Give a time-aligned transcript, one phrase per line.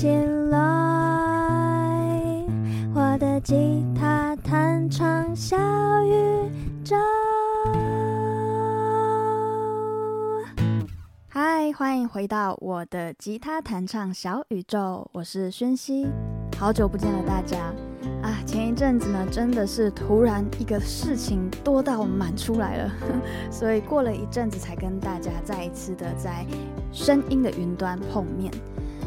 [0.00, 0.08] 起
[0.48, 0.56] 来，
[2.94, 5.58] 我的吉他弹唱小
[6.06, 6.50] 宇
[6.82, 6.96] 宙。
[11.28, 16.06] 嗨，欢迎回到我的吉他弹唱小宇宙，我是轩熙，
[16.58, 17.58] 好久不见了大家
[18.22, 18.40] 啊！
[18.46, 22.90] 前一阵子呢，真的是突然一个事情多到满出来了，
[23.52, 26.46] 所以过了一阵子才跟大家再一次的在
[26.90, 28.50] 声音的云端碰面。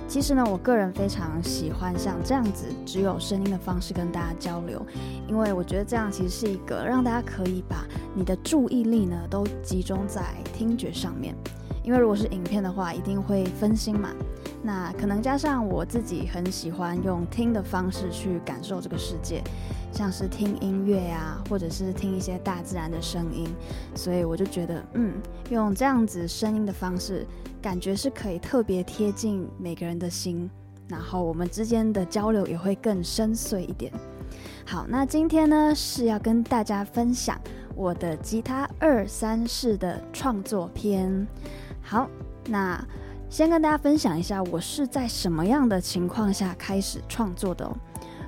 [0.07, 4.85] 其实呢，我个人非常喜欢像这样子只有声音的方式跟大家交流，
[5.27, 10.21] 因为我觉得这样其实是一个让大家可以把你的注意力呢都集中在
[10.53, 11.35] 听觉上面。
[11.83, 14.09] 因为如果是影片的话，一定会分心嘛。
[14.65, 19.43] 那可能加上我自己很喜欢用听的方式去感受这个世界，
[19.91, 23.45] 像是听音乐呀，或者是听一些大自然的声音，
[23.93, 25.15] 所以我就觉得，嗯，
[25.49, 27.27] 用这样子声音的方式，
[27.61, 30.49] 感觉是可以特别贴近每个人的心，
[30.87, 33.91] 然后我们之间的交流也会更深邃一点。
[34.65, 37.37] 好，那今天呢是要跟大家分享
[37.75, 41.27] 我的吉他二三式的创作篇。
[41.85, 42.09] 好，
[42.47, 42.81] 那
[43.29, 47.69] 先跟大家分享一下，我是在什么样的情况下开始创作的。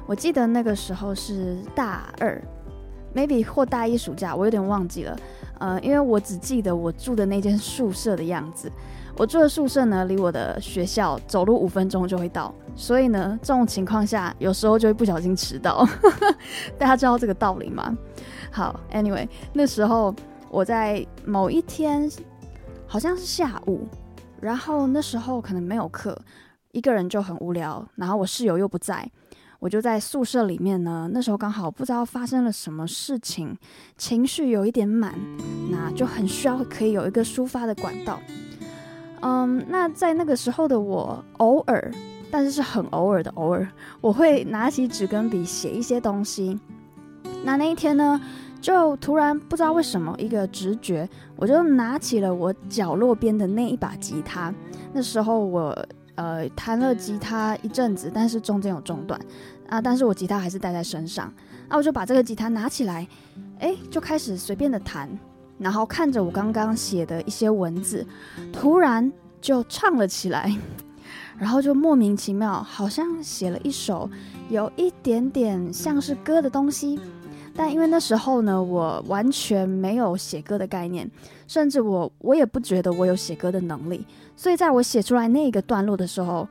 [0.05, 2.39] 我记得那个时候是大二
[3.15, 5.17] ，maybe 或大一暑假，我有点忘记了。
[5.57, 8.69] 呃，因为我只记得我住的那间宿舍的样子。
[9.17, 15.87] 我住的宿舍呢，离我的学校走路五分钟就会到，所以呢，这种情况下，有时候就会不小心迟到。
[16.77, 17.97] 大家知道这个道理吗？
[18.51, 20.13] 好，anyway，那时候
[20.51, 22.11] 我在某一天。
[22.87, 23.87] 好像是下午，
[24.39, 26.19] 然后那时候可能没有课，
[26.71, 27.85] 一个人就很无聊。
[27.95, 29.09] 然后我室友又不在，
[29.59, 31.09] 我就在宿舍里面呢。
[31.11, 33.57] 那时候刚好不知道发生了什么事情，
[33.97, 35.13] 情绪有一点满，
[35.69, 38.19] 那就很需要可以有一个抒发的管道。
[39.21, 41.91] 嗯，那在那个时候的我，偶尔，
[42.29, 43.67] 但是是很偶尔的偶尔，
[43.99, 46.59] 我会拿起纸跟笔写一些东西。
[47.43, 48.21] 那那一天呢，
[48.65, 54.51] 就突然不知道为什么一个直觉，我就拿起了我角落边的那一把吉他。
[54.91, 59.21] 那时候我呃弹了吉他一阵子，但是中间有中断
[59.69, 61.31] 啊，但是我吉他还是带在身上。
[61.69, 63.07] 那我就把这个吉他拿起来，
[63.59, 65.07] 诶，就开始随便的弹，
[65.59, 68.03] 然后看着我刚刚写的一些文字，
[68.51, 70.51] 突然就唱了起来，
[71.37, 74.09] 然后就莫名其妙，好像写了一首
[74.49, 76.99] 有一点点像是歌的东西。
[77.57, 81.09] 但因为那时候呢，我完全没有写歌的概念，
[81.47, 84.05] 甚至我我也不觉得我有写歌的能力，
[84.35, 86.47] 所以在我写出来那个段落的时候，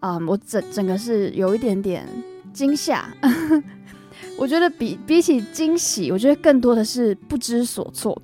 [0.00, 2.06] 啊、嗯，我整整个是有一点点
[2.52, 3.08] 惊吓。
[4.38, 8.20] 我觉得比比起惊喜，我觉得更多的是不知所措，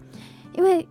[0.55, 0.87] 因为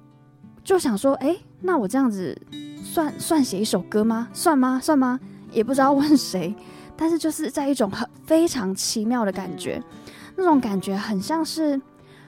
[0.63, 2.35] 就想说，哎，那我这样子
[2.83, 4.27] 算算写一首歌吗？
[4.33, 4.79] 算吗？
[4.81, 5.19] 算吗？
[5.51, 6.53] 也不知道问谁，
[6.95, 9.81] 但是就是在一种很非常奇妙的感觉。
[10.37, 11.81] 那种感觉很像是，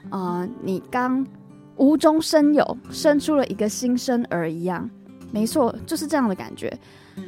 [0.09, 1.25] 呃，你刚
[1.77, 4.89] 无中生有，生出了一个新生儿一样。
[5.31, 6.75] 没错，就是这样的感觉。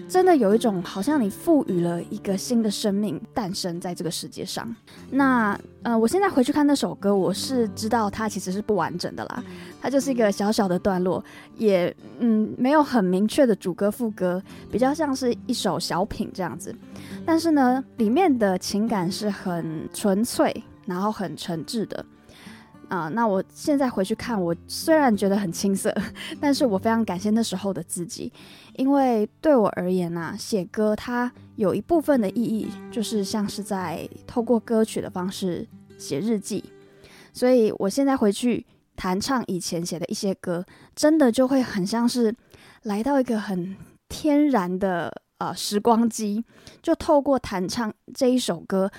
[0.07, 4.73] 真的有一种好像你赋予了一个新的生命诞生在这个世界上。
[5.09, 9.43] 那，呃，我现在回去看那首歌，我是知道它其实是不完整的啦。
[9.81, 11.23] 它就是一个小小的段落，
[11.57, 16.73] 也嗯没有很明确的主歌副歌，比较像是一首小品这样子。
[17.25, 20.63] 但是呢，里面的情感是很纯粹。
[20.85, 22.05] 然后很诚挚的，
[22.89, 25.95] 啊、那我现在回去看，我虽然觉得很青涩，
[26.41, 28.33] 但是我非常感谢那时候的自己，
[28.75, 35.65] 因为对我而言啊，写歌它有一部分的意义，就是像是在透过歌曲的方式
[35.97, 36.63] 写日记，
[37.31, 38.65] 所以我现在回去
[38.97, 42.35] 弹唱以前写的一些歌，真的就会很像是
[42.83, 43.77] 来到一个很
[44.09, 46.43] 天然的呃时光机，
[46.81, 48.91] 就透过弹唱这一首歌。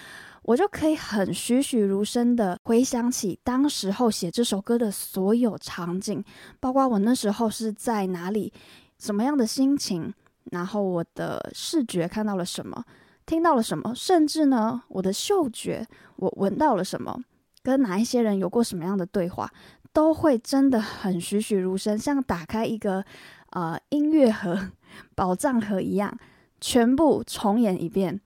[0.42, 6.22] 我就可以很栩栩如生的回想起当时候写这首歌的所有场景，
[6.58, 8.52] 包括我那时候是在哪里，
[8.98, 10.12] 什么样的心情，
[10.50, 12.84] 然后我的视觉看到了什么，
[13.24, 15.86] 听到了什么，甚至呢，我的嗅觉，
[16.16, 17.22] 我闻到了什么，
[17.62, 19.48] 跟哪一些人有过什么样的对话，
[19.92, 23.04] 都会真的很栩栩如生，像打开一个
[23.50, 24.70] 呃音乐盒、
[25.14, 26.18] 宝藏盒一样，
[26.60, 28.20] 全部重演一遍。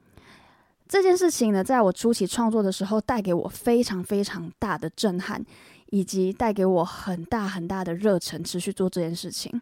[0.89, 5.45] 这件事情呢，在我初期创作的时候，带给我非常非常大的震撼，
[5.91, 9.61] 以及带给我很大很大的热忱，持续做这件事情。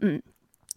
[0.00, 0.22] 嗯，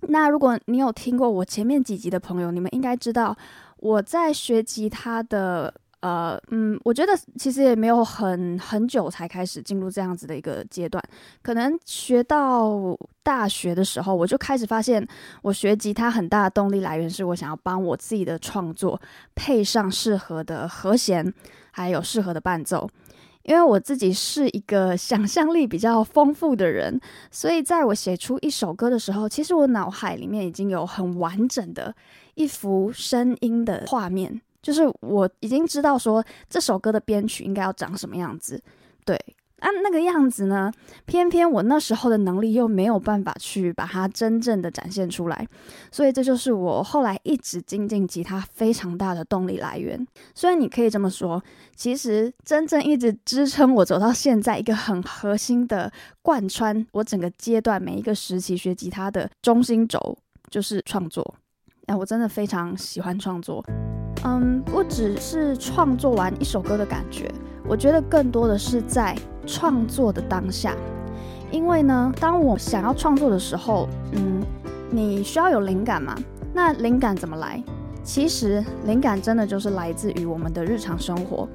[0.07, 3.36] 那如果你有听过我前面几集的朋友，你们应该知道
[3.77, 11.03] 我在学吉他的呃，嗯，我觉得其实也没有很很久才开始进入这样子的一个阶段，
[11.42, 15.07] 可能学到大学的时候，我就开始发现，
[15.42, 19.01] 我学吉他很大的动力来源是我想要帮我自己的创作
[19.33, 21.33] 配上适合的和弦，
[21.71, 22.88] 还有适合的伴奏。
[23.41, 27.00] 因为我自己是一个 想象力比较丰富的人，
[27.31, 31.95] 所以在我写出一首歌的时候，其实我脑海里面已经有很完整的
[32.33, 34.41] 一幅声音的画面。
[34.65, 38.59] 就是我已经知道说这首歌的编曲应该要长什么样子，
[39.06, 39.15] 对，
[39.59, 40.71] 啊，那个样子呢，
[41.06, 45.47] 偏偏我那时候的能力又没有办法去把它真正的展现出来，
[45.91, 50.03] 所以这就是我后来一直精进吉他非常大的动力来源。
[50.33, 51.39] 虽然你可以这么说，
[51.75, 60.17] 其实真正一直支撑我走到现在一个很核心的贯穿我整个阶段每一个时期学吉他的中心轴
[60.50, 61.35] 就是创作。
[61.85, 63.63] 哎，我真的非常喜欢创作。
[64.25, 67.31] 嗯，不只是创作完一首歌的感觉，
[67.68, 70.75] 我觉得更多的是在创作的当下。
[71.51, 74.42] 因为呢，当我想要创作的时候，嗯，
[74.89, 76.16] 你需要有灵感嘛？
[76.51, 77.63] 那灵感怎么来？
[78.04, 81.48] 其实灵感真的就是来自于我们的日常生活。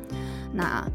[0.52, 0.86] 那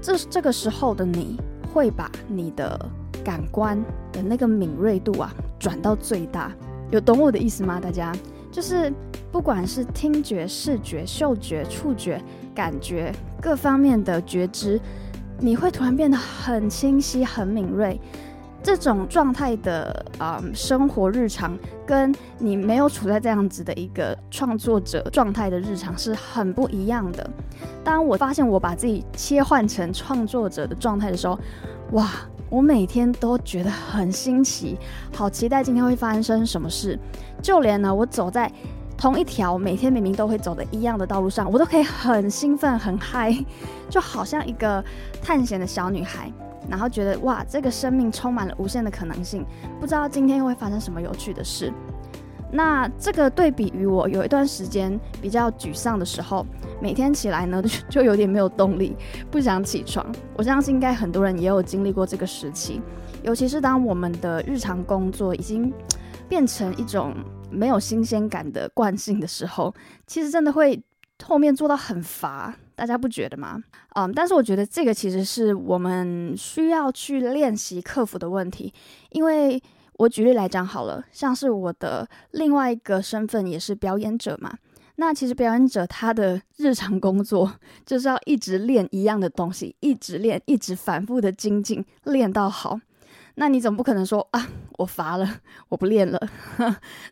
[0.00, 1.40] 这这个时候的你
[1.72, 2.78] 会把你的
[3.24, 3.80] 感官
[4.10, 6.50] 的那个敏锐度啊转到最大，
[6.90, 7.78] 有懂我的意思吗？
[7.80, 8.12] 大家？
[8.52, 8.92] 就是
[9.32, 12.22] 不管是听觉、视觉、嗅觉、触觉、
[12.54, 13.10] 感觉
[13.40, 14.78] 各方面的觉知，
[15.38, 17.98] 你会突然变得很清晰、很敏锐。
[18.62, 27.28] 这种状态的啊、生活日常跟你没有处在这样子的一个创作者状态的日常是很不一样的。
[27.82, 31.36] 当我发现我把自己切换成创作者的状态的时候，
[31.92, 32.08] 哇！
[32.52, 34.76] 我每天都觉得很新奇，
[35.10, 36.98] 好期待今天会发生什么事。
[37.40, 38.52] 就连呢，我走在
[38.94, 43.34] 同一条每天明明都会走的一样的道路上，我都可以很兴奋、很嗨，
[43.88, 44.84] 就好像一个
[45.22, 46.30] 探险的小女孩。
[46.68, 49.46] 然后觉得哇，这个生命充满了无限的可能性，
[49.80, 51.72] 不知道今天又会发生什么有趣的事。
[52.54, 56.46] 那这个对比于我有一段时间比较沮丧的时候，
[56.82, 58.94] 每天起来呢 就有点没有动力，
[59.30, 60.06] 不想起床。
[60.36, 62.82] 我相信应该很多人也有经历过这个时期，
[63.22, 65.72] 尤其是当我们的日常工作已经
[66.28, 67.14] 变成一种
[67.50, 69.74] 没有新鲜感的惯性的时候，
[70.06, 70.78] 其实真的会
[71.24, 73.62] 后面做到很乏， 大家不觉得吗？
[73.94, 78.74] 嗯，但是我觉得这个其实是我们需要去练习克服的问题，
[79.12, 79.62] 因为。
[79.98, 84.56] 我举例来讲好了，像是我的另外一个身份也是表演者嘛。
[84.96, 87.54] 那其实表演者他的日常工作
[87.86, 92.78] 就是要一直练一样的东西，一直练，一直反复的精进，练到好。
[93.36, 95.40] 那你总不可能说啊，我乏了，
[95.70, 96.20] 我不练了，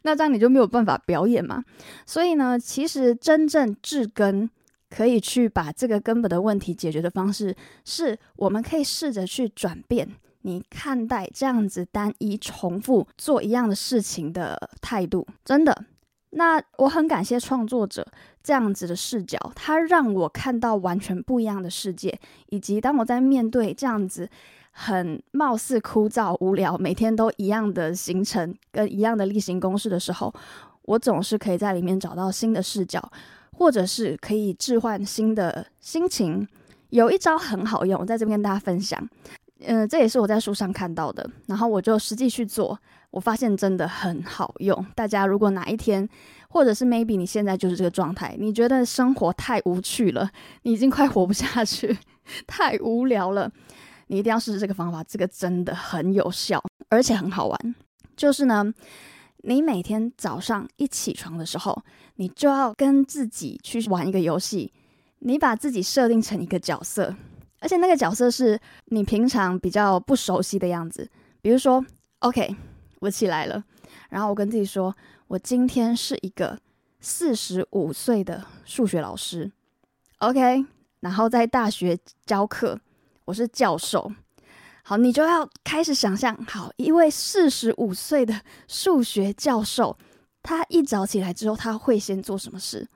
[0.03, 1.65] 那这样你就没有办法表演嘛。
[2.05, 4.51] 所以呢，其实真正治根
[4.91, 7.57] 可以去把这个根本的问题解决的方式，
[7.87, 10.07] 是我们可以试着去转变。
[10.43, 15.85] 你看待这样子单一重复做一样的事情的态度，真的，
[16.31, 18.07] 那我很感谢创作者
[18.43, 24.29] 这样子的视角，他让我看到完全不一样的世界，以及当我在面对这样子
[24.71, 30.33] 很貌似枯燥无聊、每天都一样的行程跟一样的例行公事的时候，
[30.83, 33.11] 我总是可以在里面找到新的视角，
[33.53, 36.49] 或者是可以置换新的心情。
[36.91, 39.09] 有一招很好用，我在这边跟大家分享。
[39.67, 42.79] 嗯、这也是我在书上看到的，然后我就实际去做，
[43.11, 44.87] 我发现真的很好用。
[44.95, 46.09] 大家如果哪一天，
[46.49, 50.31] 或者是 maybe 你现在就是这个状态，你觉得生活太无趣了，
[50.63, 51.97] 你已经快活不下去，
[52.47, 53.51] 太无聊了，
[54.07, 57.75] 你一定要试试这个方法，这个真的很有效，而且很好玩。
[58.17, 58.73] 就是呢，
[59.43, 61.83] 你每天早上一起床的时候，
[62.17, 64.73] 你就要跟自己去玩一个游戏，
[65.19, 67.15] 你把自己设定成一个角色。
[67.61, 71.09] 而且那个角色是你平常比较不熟悉的样子，
[71.41, 71.85] 比如说
[72.21, 72.57] ，OK，
[73.01, 73.63] 我起来了，
[74.09, 74.97] 然后我跟自己说，
[75.29, 76.59] 我今天是一个
[77.01, 79.53] 四十五岁的数学老师
[80.19, 80.65] ，OK，
[81.01, 82.81] 然后在大学教课，
[83.27, 84.11] 我是教授，
[84.83, 89.97] 好，你就要开始想象，好，一位四十五岁的数学教授，
[90.43, 92.89] 他一早起来之后，他会先做什么事？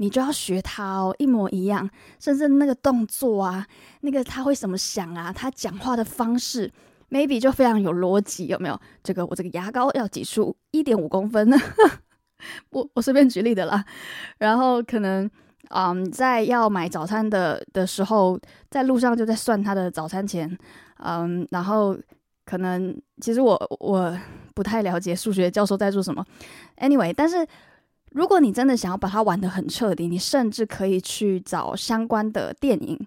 [0.00, 1.88] 你就要学他哦，一模一样，
[2.20, 3.66] 甚至那个动作啊，
[4.00, 5.32] 那个他会怎么想啊？
[5.32, 6.72] 他讲话的方式
[7.10, 8.80] ，maybe 就非常有逻辑，有没有？
[9.02, 11.56] 这个我这个牙膏要挤出一点五公分呢？
[12.70, 13.84] 我我随便举例的啦。
[14.38, 15.28] 然后可能，
[15.70, 18.38] 嗯，在要买早餐的的时候，
[18.70, 20.56] 在路上就在算他的早餐钱，
[20.98, 21.98] 嗯，然后
[22.44, 24.16] 可能其实我我
[24.54, 26.24] 不太了解数学教授在做什么
[26.76, 27.44] ，anyway，但是。
[28.12, 32.98] 如果你真的想要把它玩得很彻底，你甚至可以去找相关的电影，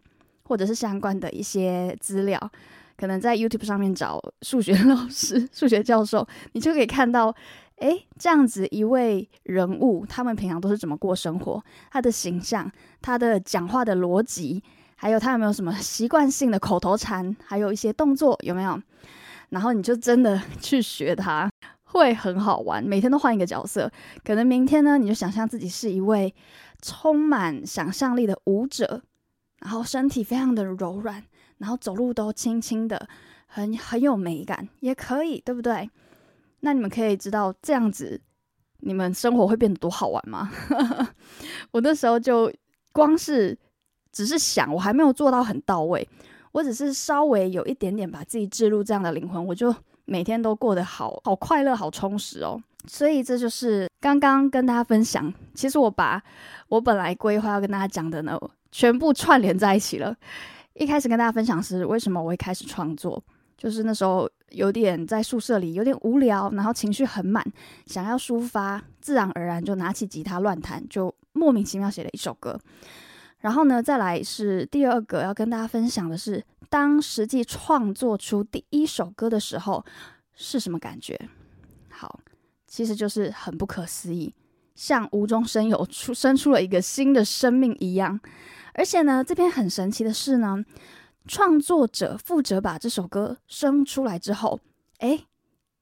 [0.44, 2.52] 或者是相关的一些资料，
[2.98, 7.36] 可能在 YouTube 上面找数学 老师、数学教授，你就可以看到，
[7.78, 14.62] 诶，这样子一位人物，他们平常都是怎么过生活，他的形象，他的讲话的逻辑，
[14.96, 18.80] 还有他有没有什么习惯性的口头禅，还有一些动作有没有？
[19.50, 21.50] 然后你就真的 去学他。
[21.92, 23.92] 会很好玩，每天都换一个角色。
[24.24, 26.34] 可能明天呢，你就想象自己是一位
[26.82, 29.02] 充满想象力的舞者，
[29.60, 31.22] 然后身体非常的柔软，
[31.58, 33.10] 然后走路都轻轻的，
[33.46, 35.90] 很很有美感，也可以，对不对？
[36.62, 38.22] 那你们可以知道这样子，
[38.80, 40.50] 你们生活会变得多好玩吗？
[41.72, 42.50] 我那时候就
[42.94, 43.58] 光是
[44.14, 46.08] 只是想，我还没有做到很到位，
[46.54, 49.76] 我只是稍微有一点点把自己置入这样的灵魂，我就。
[50.06, 52.62] 每天都过得好好快乐，好充实哦。
[52.88, 55.32] 所以这就是刚刚跟大家分享。
[55.54, 56.22] 其实我把
[56.68, 58.40] 我本来规划要跟大家讲的呢，
[58.72, 60.16] 全部串联在一起了。
[60.74, 63.22] 一开始跟大家分享是为什么我会开始创作，
[63.58, 67.46] 就是那时候有点在宿舍里有点无聊，然后情绪很满，
[67.86, 72.60] 想要抒发，自然而然就拿起吉他乱弹，就莫名其妙写了一首歌。
[73.42, 79.84] 然后呢，再来是第二个要跟大家分享的是，当实际创作出第一首歌的时候
[80.36, 81.20] 是什么感觉？
[81.90, 82.20] 好，
[82.68, 84.34] 其实就是很不可思议，
[84.76, 88.20] 像无中生有出生出了一个新的生命一样。
[88.74, 90.64] 而且呢，这边很神奇的是呢，
[91.28, 94.60] 创作者负责把这首歌生出来之后，
[95.00, 95.26] 诶，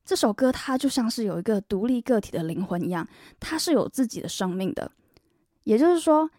[0.06, 3.06] 这首歌它就像是有一个独立个体的灵魂一样，
[3.38, 4.90] 它是有自己的生命的，
[5.66, 6.30] 也就是说。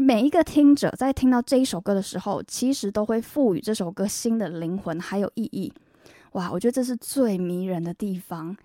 [0.00, 5.70] 每一个听者在听到这一首歌的时候，其实都会赋予这首歌新的灵魂还有意义。
[6.32, 8.56] 哇，我觉得这是最迷人的地方。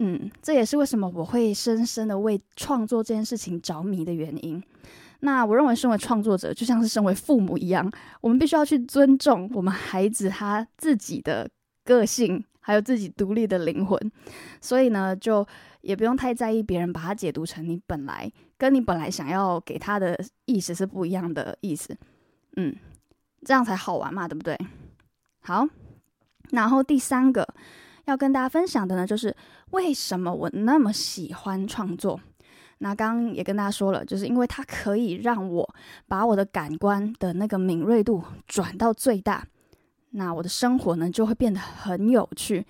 [0.00, 4.62] 嗯，这也是为什么我会深深的为创作这件事情着迷的原因。
[5.20, 7.90] 那我认为，身为创作者，就像是身为父母一样，
[8.20, 11.48] 我们必须要去尊重我们孩子他自己的
[11.86, 13.96] 个性，还有自己独立的灵魂。
[14.60, 15.46] 所以呢，就
[15.82, 18.28] 也不用太在意别人把它解读成你本来。
[18.58, 21.94] 跟你本来想要给他的意思是不一样的意思，
[22.56, 22.74] 嗯，
[23.44, 24.58] 这样才好玩嘛，对不对？
[25.42, 25.68] 好，
[26.52, 27.46] 然后第三个
[28.06, 29.36] 要跟大家分享的呢，就是
[29.72, 32.18] 为什么我那么喜欢创作。
[32.78, 35.74] 那刚刚也跟大家说了，就是因为它可以让我
[36.08, 39.46] 把我的感官的那个敏锐度转到最大，
[40.10, 42.66] 那我的生活呢就会变得很有趣。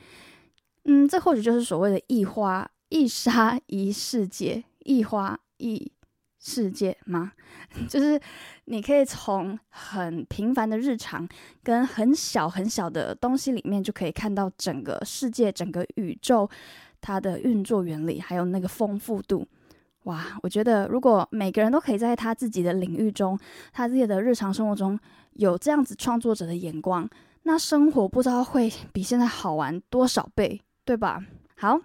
[0.84, 5.38] 嗯，这或许就是所谓的一花一沙一世界，一花。
[5.58, 5.90] 一
[6.38, 7.32] 世界吗？
[7.88, 8.20] 就是
[8.66, 11.26] 你可以从很平凡的日常
[11.62, 16.46] 跟很小很小的东西里面，就可以看到整个世界、整个宇宙
[17.00, 19.48] 它的运作原理，还有那个丰富度。
[20.06, 23.38] 哇，我觉得如果每个人都可以在他自己的领域中，
[23.72, 24.98] 他自己的日常生活中
[25.34, 27.08] 有这样子创作者的眼光，
[27.42, 31.22] 那生活不知道会比现在好玩多少倍，对吧？
[31.56, 31.80] 好。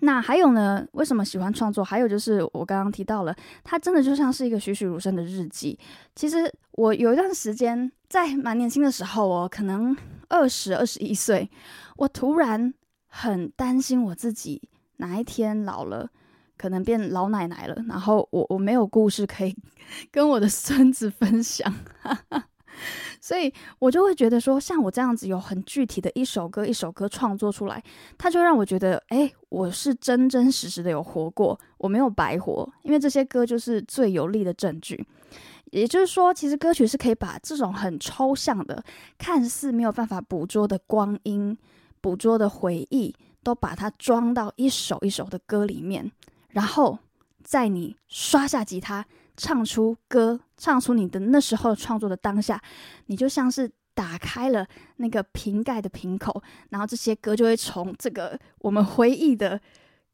[0.00, 0.86] 那还有呢？
[0.92, 1.82] 为什么喜欢创作？
[1.82, 3.34] 还有就是我刚刚提到了，
[3.64, 5.76] 它真的就像是一个栩栩如生的日记。
[6.14, 9.96] 其实我有一段时间在蛮年轻的时候哦，可能
[10.28, 11.50] 二十二十一岁，
[11.96, 12.72] 我突然
[13.08, 14.62] 很担心我自己
[14.98, 16.08] 哪一天老了，
[16.58, 19.56] 可能变老奶奶了，然后我我没有故事可以
[20.10, 21.72] 跟我的孙子分享。
[23.20, 27.82] 所以我就会觉得说，像我这样子有很具体的一首歌一首歌创作出来，
[28.16, 35.04] 它就让我觉得，哎，我是真真实实的有活过，我没有白活，因为这些歌就是最有力的证据。
[35.72, 38.82] 也就是说，其实歌曲是可以把这种很抽象的、
[39.18, 41.58] 看似没有办法捕捉的光阴、
[42.00, 46.10] 捕捉的回忆，都把它装到一首一首的歌里面，
[46.58, 46.98] 然后
[47.44, 49.06] 在你刷下吉他。
[49.40, 52.60] 唱出歌，唱出你的那时候创作的当下，
[53.06, 59.60] 你就像是打开了那个瓶盖的瓶口，然后这些歌就会从这个我们回忆的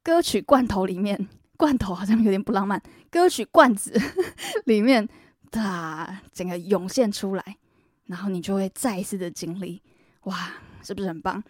[0.03, 2.79] 歌曲罐头里面，罐头好像有点不浪漫，
[3.11, 3.99] 歌曲罐子
[4.67, 5.09] 里面，
[5.51, 7.57] 哒，整个涌现出来，
[8.05, 9.81] 然后你就会再一次的经历，
[10.25, 10.53] 哇，
[10.85, 11.43] 是不是很棒？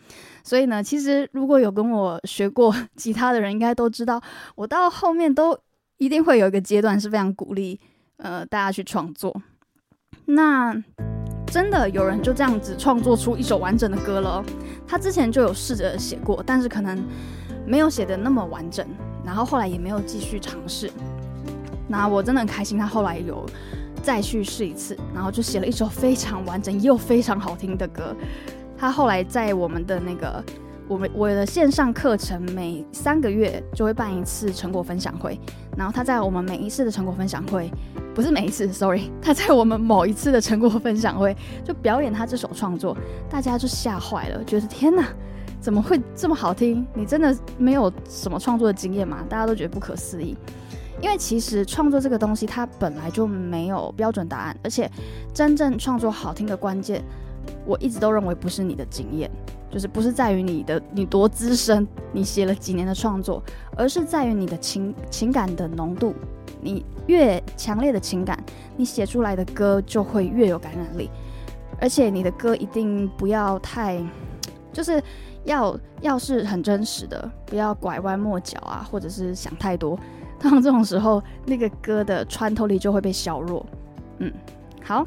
[0.43, 4.23] 所以呢，其实如果有跟我学过 吉他的人，应该都知道，
[4.55, 5.59] 我到后面都。
[5.97, 7.79] 一定会有一个阶段是非常鼓励，
[8.17, 9.33] 呃，大家去创作。
[10.25, 10.75] 那
[11.47, 14.45] 真的有人就这样子创作出一首完整的歌了。
[14.89, 17.01] 他之前就有试着写过，但是可能
[17.65, 18.85] 没有写得那么完整，
[19.25, 20.91] 然后后来也没有继续尝试。
[21.87, 23.47] 那我真的很开心，他后来有
[24.03, 28.15] 再去试一次，然后就写了一首非常完整又非常好听的歌。
[28.77, 30.43] 他后来在我们的那个。
[30.87, 35.41] 我们我的线上课程每三个月就会办一次成果分享会，
[35.79, 37.73] 然后他在我们每一次的成果分享会，
[38.15, 42.95] 不是每一次，sorry， 他在我们某一次的成果分享会就表演他这首创作，
[43.31, 45.09] 大家就吓坏了，觉得天哪，
[45.59, 46.87] 怎么会这么好听？
[46.93, 49.25] 你真的没有什么创作的经验吗？
[49.27, 50.37] 大家都觉得不可思议。
[51.01, 54.91] 因为其实创作这个东西，它本来就没有标准答案，而且
[55.33, 57.03] 真正创作好听的关键，
[57.67, 59.31] 我一直都认为不是你的经验。
[59.71, 63.43] 就是不是在于你的你多资深，你写了几年的创作，
[63.77, 66.15] 而是在于你的情情感的浓度。
[66.61, 68.39] 你越强烈的情感，
[68.77, 71.11] 你写出来的歌就会越有感染力。
[71.81, 74.01] 而且你的歌一定不要太，
[74.73, 75.03] 就是
[75.43, 79.99] 要要是很真实的，不要拐弯抹角啊，或者是想太多。
[80.39, 83.67] 当这种时候，那个歌的穿透力就会被削弱。
[84.19, 84.33] 嗯，
[84.85, 85.05] 好。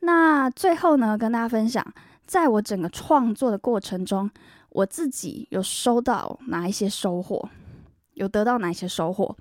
[0.00, 1.84] 那最后呢，跟大家分享。
[2.26, 4.30] 在我整个创作的过程中，
[4.68, 7.48] 我自己有收到哪一些收获，
[8.12, 9.34] 有得到哪一些收获？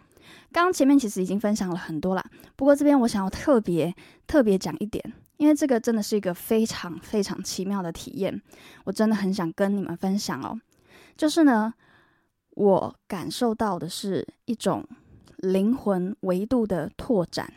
[0.54, 2.24] 刚刚前面其实已经分享了很多啦，
[2.56, 3.94] 不过这边我想要特别
[4.26, 5.04] 特别讲一点，
[5.36, 8.42] 因为这个真的是一个非常非常奇妙的体验，
[8.86, 10.58] 我真的很想跟你们分享哦。
[11.18, 11.74] 就是呢，
[12.52, 14.88] 我感受到的是一种
[15.36, 17.52] 灵魂维度的拓展，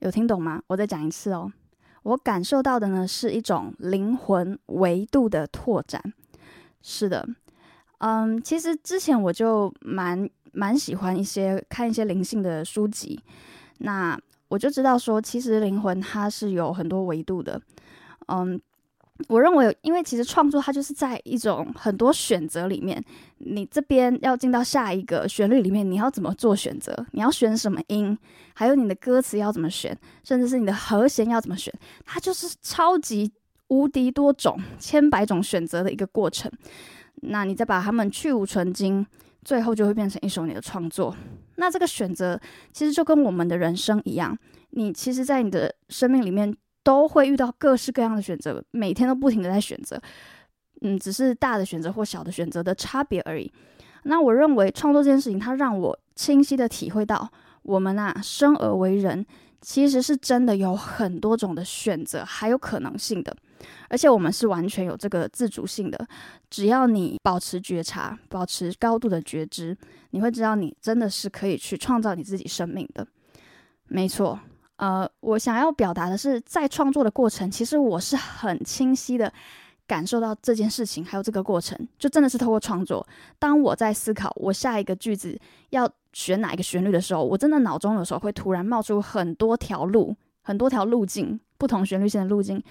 [0.00, 0.62] 有听懂吗？
[0.66, 1.52] 我再讲一次哦。
[2.02, 6.02] 我感受到的呢，是一种灵魂维度的拓展。
[6.82, 7.28] 是的，
[7.98, 13.20] 嗯，其实之前我就蛮蛮喜欢一些看一些灵性的书籍，
[13.78, 17.60] 那我就知道说，其实灵魂它是有很多维度的，
[18.28, 18.60] 嗯。
[19.28, 23.02] 我认为，因为其实创作它就是在一种很多选择里面，
[23.38, 26.94] 你这边要进到下一个旋律里面，你要怎么做选择？
[27.12, 28.16] 你要选什么音？
[28.54, 29.96] 还有你的歌词要怎么选？
[30.22, 31.72] 甚至是你的和弦要怎么选？
[32.04, 33.32] 它就是超级
[33.68, 36.52] 无敌多种、千百种选择的一个过程。
[37.22, 39.06] 那你再把它们去芜存菁，
[39.42, 41.16] 最后就会变成一首你的创作。
[41.56, 42.38] 那这个选择
[42.70, 44.36] 其实就跟我们的人生一样，
[44.70, 46.54] 你其实，在你的生命里面。
[46.86, 50.00] 都会遇到各式各样的选择，每天都不停的在选择，
[50.82, 53.50] 嗯，只是大的选择或小的选择的差别而已。
[54.04, 57.28] 那我认为创作这件事情，它让我清晰的体会到，
[57.64, 59.26] 我们啊，生而为人，
[59.60, 63.36] 其实是真的有很多种的选择，还有可能性的，
[63.88, 66.06] 而且我们是完全有这个自主性的。
[66.48, 69.76] 只要你保持觉察，保持高度的觉知，
[70.10, 73.04] 你会知道你真的是可以去创造你自己生命的。
[73.88, 74.38] 没错。
[74.76, 79.32] 呃，我想要表达的是，在创作的过程，其实我是很清晰的
[79.86, 83.06] 感受到这件事情，还有这个过程，就真的是透过创作。
[83.38, 85.38] 当我在思考我下一个句子
[85.70, 92.62] 要选哪一个旋律的时候，我真的脑中有时候会突然冒出很多条路，很多条路径，不同旋律线的路径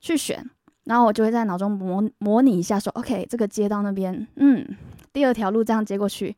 [0.00, 0.44] 去选，
[0.84, 4.76] 然后我就会在脑中模模拟一下，说，OK，这个接到那边，嗯，
[5.12, 6.36] 第二条路这样接过去，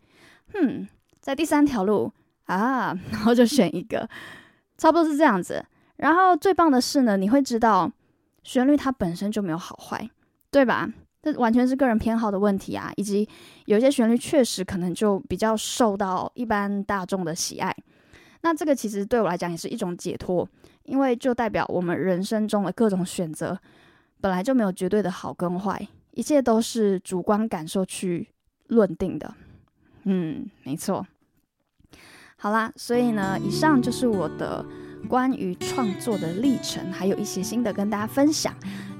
[0.52, 0.87] 嗯，
[1.20, 2.12] 在第三条路
[2.44, 4.07] 啊， 然后就选一个。
[4.79, 5.65] 差不多是这样子，
[5.97, 7.91] 然后最棒的是呢，你会知道
[8.43, 10.09] 旋律它本身就没有好坏，
[10.51, 10.89] 对吧？
[11.23, 13.29] 这完全是个人偏好的问题啊，以及
[13.65, 17.75] 有些旋律确实可能就比较受到一般大众的喜爱。
[18.43, 20.49] 那这个其实对我来讲也是一种解脱，
[20.85, 23.59] 因为就代表我们人生中的各种选择
[24.21, 28.29] 本来就没有绝对的好跟坏，一切都是主观感受去
[28.69, 29.35] 论定的。
[30.05, 31.05] 嗯，没错。
[32.38, 34.62] 好啦，所以呢，以上就是我的
[35.09, 38.53] 关于创作的历程，还有一些心得跟大家分享。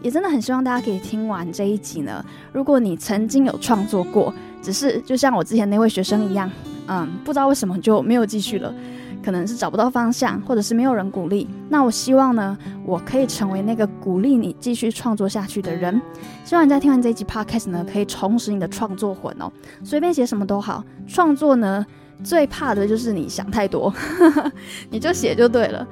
[0.03, 2.25] 也真的很希望大家可以听完这一集呢。
[2.53, 6.51] 如果你曾经有创作过，只是就像我之前那位学生一样，
[6.87, 8.75] 嗯，不知道为什么就没有继续了，
[9.23, 11.47] 可能是找不到方向，或者是没有人鼓励。
[11.69, 16.01] 那我希望呢，我可以成为那个鼓励你继续创作下去的人。
[16.43, 19.53] 希望你在听完这一集 podcast 呢，可以重拾你的创作魂哦。
[19.85, 21.85] 随便写什么都好，创作呢。
[22.25, 23.93] 最怕的就是你想太多，
[24.91, 25.87] 你就写就对了。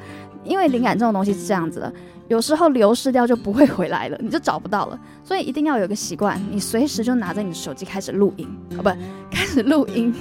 [0.45, 1.91] 因为灵感这种东西是这样子的，
[2.29, 5.01] 有时候流失掉就不会回来了，你就找不到了。
[5.23, 8.91] 所以一定要有个习惯，你随时就拿着你的手机开始录音，哦不，
[9.35, 10.15] 开始录音。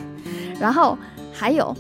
[0.61, 0.97] 然后
[1.33, 1.75] 还有，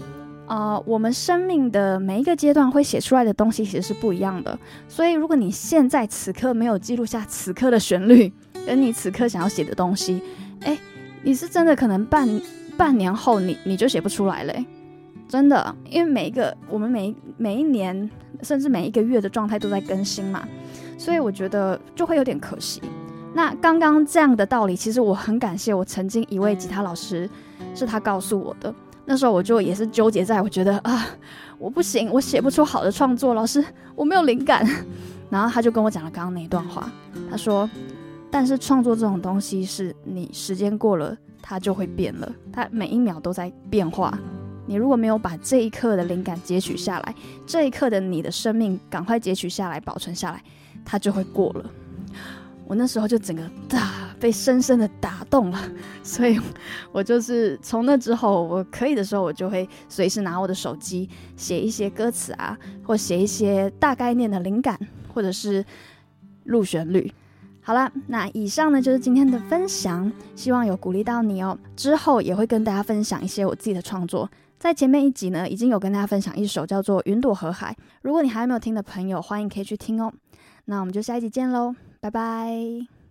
[0.45, 4.59] 呃，我们生命的每一个阶段会写出来的东西其实是不一样的。
[4.89, 8.33] 所以如果你现在此刻没有记录下此刻的旋律，
[8.67, 10.21] 跟你此刻想要写的东西，
[10.61, 10.77] 诶，
[11.21, 12.27] 你是真的可能半。
[12.77, 14.53] 半年后你，你就写不出来了，
[15.27, 18.09] 真的，因为每一个我们每每一年，
[18.41, 20.47] 甚至每一个月的状态都在更新嘛，
[20.97, 22.81] 所以我觉得就会有点可惜。
[23.33, 27.29] 那刚刚这样的道理，其实我很感谢我曾经一位吉他老师，
[27.73, 28.73] 是他告诉我的。
[29.05, 31.05] 那时候我就也是纠结在，我觉得啊，
[31.57, 33.63] 我不行，我写不出好的创作，老师
[33.95, 34.65] 我没有灵感。
[35.29, 36.87] 然后他就跟我讲了刚刚那一段话，
[37.29, 37.67] 他说
[38.33, 44.17] ：“但是创作这种东西，是你时间过了，它就会变了，它每一秒都在变化。
[44.65, 47.13] 你如果没有把这一刻的灵感截取下来，
[47.45, 50.43] 这一刻的你的生命赶快截取下来，保存下来，
[50.83, 51.69] 它就会过了。
[52.65, 55.59] 我那时候就整个大被深深的打动了，
[56.01, 56.39] 所以
[56.91, 64.79] 我就是从那之后，我可以的时候，我就会随时拿我的手机写一些歌词啊，或写一些大概念的灵感，
[65.13, 65.63] 或者是
[66.45, 67.13] 录旋律。
[67.65, 71.57] 好了，那以上呢就是今天的分享，希望有鼓励到你哦。
[71.75, 74.29] 之后也会跟大家分享一些我自己的创作。
[74.59, 80.11] 在前面一集呢，已经有跟大家分享一首叫做《云朵和海》，如果你还没有听的朋友，欢迎可以去听哦。
[80.65, 83.02] 那我们就下一集见喽，拜拜。